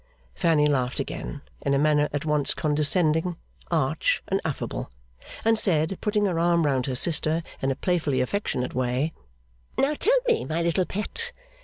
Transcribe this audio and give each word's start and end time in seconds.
Fanny 0.33 0.65
laughed 0.65 0.99
again, 0.99 1.43
in 1.61 1.75
a 1.75 1.77
manner 1.77 2.09
at 2.11 2.25
once 2.25 2.55
condescending, 2.55 3.37
arch, 3.69 4.23
and 4.27 4.41
affable; 4.43 4.89
and 5.45 5.59
said, 5.59 5.99
putting 6.01 6.25
her 6.25 6.39
arm 6.39 6.65
round 6.65 6.87
her 6.87 6.95
sister 6.95 7.43
in 7.61 7.69
a 7.69 7.75
playfully 7.75 8.19
affectionate 8.19 8.73
way: 8.73 9.13
'Now 9.77 9.93
tell 9.93 10.17
me, 10.27 10.43
my 10.43 10.63
little 10.63 10.87
pet. 10.87 11.31